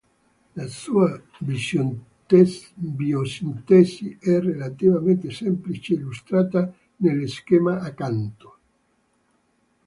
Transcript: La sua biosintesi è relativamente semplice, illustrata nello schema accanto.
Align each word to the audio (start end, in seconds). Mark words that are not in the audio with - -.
La 0.55 0.65
sua 0.65 1.21
biosintesi 2.75 4.17
è 4.19 4.39
relativamente 4.39 5.29
semplice, 5.29 5.93
illustrata 5.93 6.73
nello 6.95 7.27
schema 7.27 7.79
accanto. 7.81 8.57